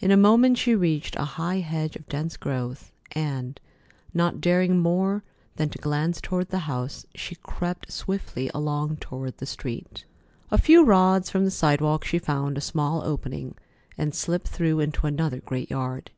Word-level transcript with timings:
In 0.00 0.10
a 0.10 0.16
moment 0.16 0.56
she 0.56 0.74
reached 0.74 1.14
a 1.16 1.26
high 1.36 1.56
hedge 1.58 1.94
of 1.94 2.08
dense 2.08 2.38
growth, 2.38 2.90
and, 3.12 3.60
not 4.14 4.40
daring 4.40 4.78
more 4.80 5.24
than 5.56 5.68
to 5.68 5.78
glance 5.78 6.22
toward 6.22 6.48
the 6.48 6.60
house, 6.60 7.04
she 7.14 7.34
crept 7.34 7.92
swiftly 7.92 8.50
along 8.54 8.96
toward 8.96 9.36
the 9.36 9.44
street. 9.44 10.06
A 10.50 10.56
few 10.56 10.86
rods 10.86 11.28
from 11.28 11.44
the 11.44 11.50
sidewalk 11.50 12.02
she 12.02 12.18
found 12.18 12.56
a 12.56 12.62
small 12.62 13.02
opening 13.02 13.56
and 13.98 14.14
slipped 14.14 14.48
through 14.48 14.80
into 14.80 15.06
another 15.06 15.40
great 15.40 15.68
yard. 15.68 16.12